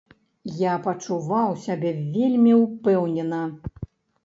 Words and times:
Я 0.61 0.73
пачуваў 0.87 1.51
сябе 1.67 1.91
вельмі 2.17 2.57
ўпэўнена. 2.65 3.45